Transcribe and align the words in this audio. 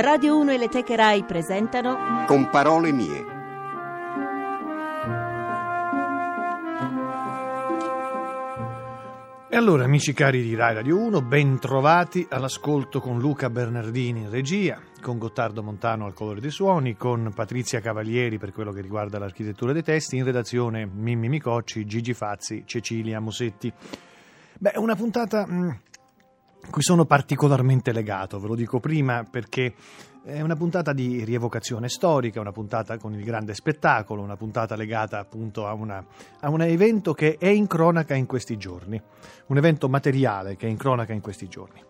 Radio 0.00 0.38
1 0.38 0.52
e 0.52 0.56
le 0.56 0.68
Teche 0.68 0.96
Rai 0.96 1.24
presentano 1.24 2.24
Con 2.26 2.48
parole 2.48 2.90
mie. 2.90 3.22
E 9.50 9.56
allora, 9.56 9.84
amici 9.84 10.14
cari 10.14 10.40
di 10.40 10.54
Rai 10.54 10.72
Radio 10.72 10.96
1, 10.96 11.20
ben 11.20 11.58
trovati 11.58 12.26
all'ascolto 12.30 12.98
con 13.00 13.18
Luca 13.18 13.50
Bernardini 13.50 14.20
in 14.20 14.30
regia, 14.30 14.80
con 15.02 15.18
Gottardo 15.18 15.62
Montano 15.62 16.06
al 16.06 16.14
colore 16.14 16.40
dei 16.40 16.50
suoni, 16.50 16.96
con 16.96 17.30
Patrizia 17.34 17.80
Cavalieri 17.80 18.38
per 18.38 18.52
quello 18.52 18.72
che 18.72 18.80
riguarda 18.80 19.18
l'architettura 19.18 19.74
dei 19.74 19.82
testi, 19.82 20.16
in 20.16 20.24
redazione 20.24 20.86
Mimmi 20.86 21.28
Micocci, 21.28 21.84
Gigi 21.84 22.14
Fazzi, 22.14 22.62
Cecilia 22.64 23.20
Musetti. 23.20 23.70
Beh, 24.58 24.72
una 24.76 24.96
puntata 24.96 25.46
mh, 25.46 25.78
cui 26.70 26.82
sono 26.82 27.04
particolarmente 27.04 27.92
legato, 27.92 28.38
ve 28.38 28.46
lo 28.48 28.54
dico 28.54 28.80
prima 28.80 29.24
perché 29.28 29.74
è 30.22 30.40
una 30.40 30.56
puntata 30.56 30.92
di 30.92 31.24
rievocazione 31.24 31.88
storica, 31.88 32.40
una 32.40 32.52
puntata 32.52 32.98
con 32.98 33.14
il 33.14 33.24
grande 33.24 33.54
spettacolo, 33.54 34.22
una 34.22 34.36
puntata 34.36 34.76
legata 34.76 35.18
appunto 35.18 35.66
a, 35.66 35.72
una, 35.72 36.04
a 36.40 36.50
un 36.50 36.60
evento 36.62 37.14
che 37.14 37.36
è 37.38 37.48
in 37.48 37.66
cronaca 37.66 38.14
in 38.14 38.26
questi 38.26 38.56
giorni, 38.56 39.00
un 39.46 39.56
evento 39.56 39.88
materiale 39.88 40.56
che 40.56 40.66
è 40.66 40.70
in 40.70 40.76
cronaca 40.76 41.12
in 41.12 41.20
questi 41.20 41.48
giorni. 41.48 41.82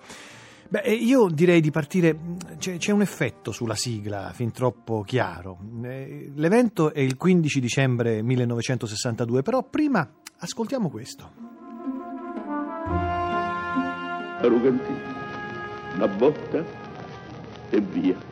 Beh, 0.68 0.82
io 0.82 1.26
direi 1.28 1.60
di 1.60 1.72
partire, 1.72 2.16
c'è, 2.58 2.76
c'è, 2.76 2.92
un 2.92 3.02
effetto 3.02 3.50
sulla 3.50 3.74
sigla 3.74 4.30
fin 4.32 4.52
troppo 4.52 5.02
chiaro. 5.02 5.58
Eh, 5.82 6.30
l'evento 6.36 6.94
è 6.94 7.00
il 7.00 7.16
15 7.16 7.58
dicembre 7.58 8.22
1962, 8.22 9.42
però 9.42 9.64
prima 9.64 10.08
ascoltiamo 10.38 10.88
questo. 10.88 11.49
Arrogantino, 14.40 14.98
una 15.94 16.08
botta 16.08 16.64
e 17.70 17.80
via. 17.80 18.28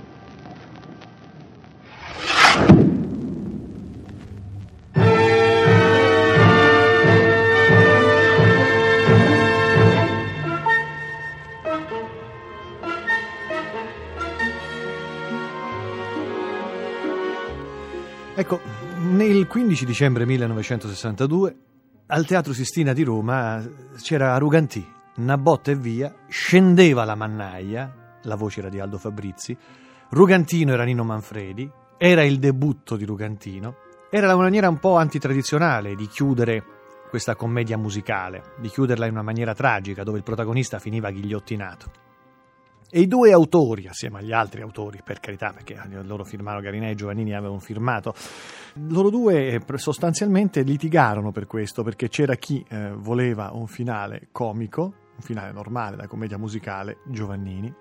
Ecco, 18.34 18.60
nel 19.00 19.48
15 19.48 19.84
dicembre 19.84 20.24
1962 20.24 21.56
al 22.06 22.24
Teatro 22.24 22.52
Sistina 22.52 22.92
di 22.92 23.02
Roma 23.02 23.60
c'era 24.00 24.32
Arugantì, 24.34 24.86
una 25.18 25.36
botta 25.36 25.70
e 25.70 25.76
via, 25.76 26.14
scendeva 26.28 27.04
la 27.04 27.14
mannaia, 27.14 28.18
la 28.22 28.36
voce 28.36 28.60
era 28.60 28.68
di 28.68 28.80
Aldo 28.80 28.98
Fabrizi, 28.98 29.56
Rugantino 30.10 30.72
era 30.72 30.84
Nino 30.84 31.04
Manfredi, 31.04 31.70
era 31.96 32.24
il 32.24 32.38
debutto 32.38 32.96
di 32.96 33.04
Rugantino, 33.04 33.76
era 34.10 34.32
una 34.32 34.42
maniera 34.42 34.68
un 34.68 34.78
po' 34.78 34.96
antitradizionale 34.96 35.94
di 35.94 36.06
chiudere 36.06 36.64
questa 37.10 37.34
commedia 37.34 37.76
musicale, 37.76 38.54
di 38.58 38.68
chiuderla 38.68 39.06
in 39.06 39.12
una 39.12 39.22
maniera 39.22 39.54
tragica 39.54 40.04
dove 40.04 40.18
il 40.18 40.24
protagonista 40.24 40.78
finiva 40.78 41.10
ghigliottinato. 41.10 42.06
E 42.90 43.00
i 43.00 43.06
due 43.06 43.32
autori, 43.32 43.86
assieme 43.86 44.20
agli 44.20 44.32
altri 44.32 44.62
autori, 44.62 45.00
per 45.04 45.20
carità, 45.20 45.52
perché 45.52 45.78
loro 46.04 46.24
firmarono 46.24 46.62
Garinei 46.62 46.92
e 46.92 46.94
Giovannini 46.94 47.34
avevano 47.34 47.58
firmato, 47.58 48.14
loro 48.88 49.10
due 49.10 49.48
eh, 49.48 49.62
sostanzialmente 49.74 50.62
litigarono 50.62 51.30
per 51.30 51.46
questo, 51.46 51.82
perché 51.82 52.08
c'era 52.08 52.36
chi 52.36 52.64
eh, 52.66 52.92
voleva 52.92 53.50
un 53.52 53.66
finale 53.66 54.28
comico, 54.32 55.06
un 55.18 55.24
finale 55.24 55.52
normale 55.52 55.96
da 55.96 56.06
commedia 56.06 56.38
musicale, 56.38 56.98
Giovannini, 57.06 57.74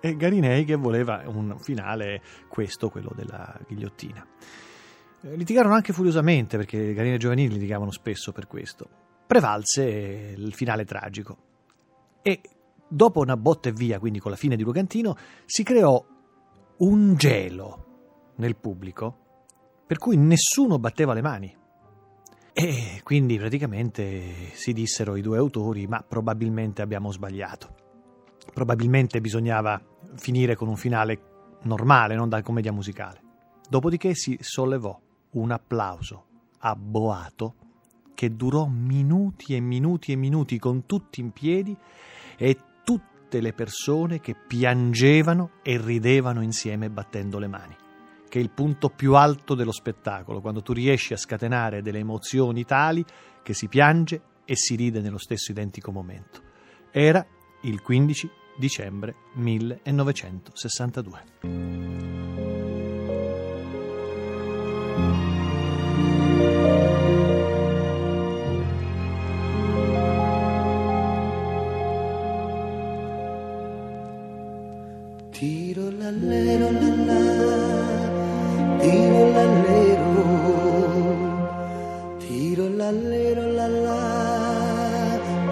e 0.00 0.14
Garinei 0.14 0.64
che 0.64 0.76
voleva 0.76 1.22
un 1.26 1.56
finale 1.58 2.22
questo, 2.48 2.90
quello 2.90 3.12
della 3.14 3.58
ghigliottina. 3.66 4.26
Eh, 5.22 5.36
litigarono 5.36 5.74
anche 5.74 5.94
furiosamente, 5.94 6.58
perché 6.58 6.92
Garinei 6.92 7.16
e 7.16 7.18
Giovannini 7.18 7.48
litigavano 7.48 7.90
spesso 7.90 8.32
per 8.32 8.46
questo. 8.46 8.88
Prevalse 9.26 9.84
il 10.36 10.52
finale 10.52 10.84
tragico. 10.84 11.36
E 12.22 12.40
dopo 12.86 13.20
una 13.20 13.36
botta 13.36 13.70
e 13.70 13.72
via, 13.72 13.98
quindi 13.98 14.20
con 14.20 14.30
la 14.30 14.36
fine 14.36 14.54
di 14.54 14.62
Rugantino, 14.62 15.16
si 15.46 15.62
creò 15.62 16.04
un 16.78 17.14
gelo 17.16 18.32
nel 18.36 18.56
pubblico 18.56 19.24
per 19.86 19.98
cui 19.98 20.16
nessuno 20.16 20.78
batteva 20.78 21.14
le 21.14 21.22
mani. 21.22 21.56
E 22.58 23.02
quindi 23.02 23.36
praticamente 23.36 24.48
si 24.54 24.72
dissero 24.72 25.16
i 25.16 25.20
due 25.20 25.36
autori, 25.36 25.86
ma 25.86 26.02
probabilmente 26.02 26.80
abbiamo 26.80 27.12
sbagliato. 27.12 27.74
Probabilmente 28.54 29.20
bisognava 29.20 29.78
finire 30.14 30.56
con 30.56 30.68
un 30.68 30.76
finale 30.76 31.20
normale, 31.64 32.14
non 32.14 32.30
da 32.30 32.40
commedia 32.40 32.72
musicale. 32.72 33.20
Dopodiché 33.68 34.14
si 34.14 34.38
sollevò 34.40 34.98
un 35.32 35.50
applauso 35.50 36.24
abboato 36.60 37.56
che 38.14 38.34
durò 38.34 38.64
minuti 38.64 39.54
e 39.54 39.60
minuti 39.60 40.12
e 40.12 40.16
minuti 40.16 40.58
con 40.58 40.86
tutti 40.86 41.20
in 41.20 41.32
piedi 41.32 41.76
e 42.38 42.56
tutte 42.82 43.42
le 43.42 43.52
persone 43.52 44.18
che 44.20 44.34
piangevano 44.34 45.50
e 45.62 45.76
ridevano 45.76 46.40
insieme 46.40 46.88
battendo 46.88 47.38
le 47.38 47.48
mani, 47.48 47.76
che 48.36 48.42
è 48.42 48.44
il 48.44 48.50
punto 48.50 48.90
più 48.90 49.14
alto 49.14 49.54
dello 49.54 49.72
spettacolo, 49.72 50.42
quando 50.42 50.60
tu 50.60 50.74
riesci 50.74 51.14
a 51.14 51.16
scatenare 51.16 51.80
delle 51.80 52.00
emozioni 52.00 52.66
tali 52.66 53.02
che 53.42 53.54
si 53.54 53.66
piange 53.66 54.20
e 54.44 54.56
si 54.56 54.74
ride 54.74 55.00
nello 55.00 55.16
stesso 55.16 55.52
identico 55.52 55.90
momento. 55.90 56.42
Era 56.90 57.26
il 57.62 57.80
15 57.80 58.28
dicembre 58.58 59.14
1962. 59.36 61.24
Tiro 75.30 75.90
l'allero 75.90 76.70
la 76.70 76.94
la, 76.94 78.25
tiro 78.78 79.30
l'allero, 79.30 80.14
tiro 82.18 82.68
l'allero 82.68 83.50
la 83.52 83.66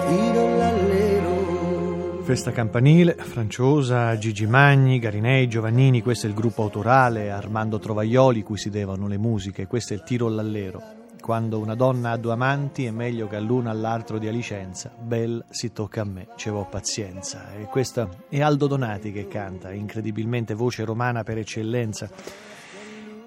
tiro 0.06 0.56
l'allero. 0.56 2.22
Festa 2.22 2.52
campanile, 2.52 3.14
Franciosa, 3.14 4.16
Gigi 4.16 4.46
Magni, 4.46 4.98
Garinei, 4.98 5.46
Giovannini, 5.48 6.02
questo 6.02 6.26
è 6.26 6.28
il 6.28 6.34
gruppo 6.34 6.62
autorale, 6.62 7.30
Armando 7.30 7.78
Trovaioli 7.78 8.42
cui 8.42 8.56
si 8.56 8.70
devono 8.70 9.06
le 9.08 9.18
musiche, 9.18 9.66
questo 9.66 9.92
è 9.92 9.96
il 9.96 10.02
tiro 10.04 10.26
all'allero. 10.26 11.02
Quando 11.20 11.58
una 11.58 11.74
donna 11.74 12.10
ha 12.10 12.16
due 12.18 12.32
amanti 12.32 12.84
è 12.84 12.91
meglio 12.91 13.26
che 13.28 13.36
all'uno 13.36 13.70
all'altro 13.70 14.18
dia 14.18 14.30
licenza. 14.30 14.91
Bel 14.94 15.42
si 15.48 15.72
tocca 15.72 16.02
a 16.02 16.04
me, 16.04 16.28
ci 16.36 16.50
ho 16.50 16.66
pazienza. 16.68 17.54
E 17.58 17.64
questo 17.64 18.08
è 18.28 18.42
Aldo 18.42 18.66
Donati 18.66 19.10
che 19.10 19.26
canta, 19.26 19.72
incredibilmente 19.72 20.52
voce 20.52 20.84
romana 20.84 21.22
per 21.22 21.38
eccellenza. 21.38 22.10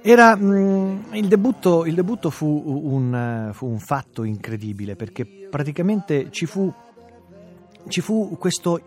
Era, 0.10 0.38
mh, 0.38 1.08
il, 1.16 1.28
debutto, 1.28 1.86
il, 1.86 1.94
debutto, 1.94 2.30
fu 2.30 2.46
un, 2.66 3.50
fu 3.52 3.66
un 3.66 3.78
fatto 3.78 4.24
incredibile 4.24 4.96
perché 4.96 5.26
praticamente 5.26 6.32
ci 6.32 6.46
fu 6.46 6.74
ci 7.90 8.00
fu 8.02 8.38
questo 8.40 8.80